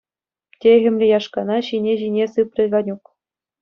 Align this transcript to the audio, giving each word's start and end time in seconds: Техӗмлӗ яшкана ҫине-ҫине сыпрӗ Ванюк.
Техӗмлӗ 0.65 1.05
яшкана 1.17 1.57
ҫине-ҫине 1.71 2.25
сыпрӗ 2.35 2.63
Ванюк. 2.77 3.03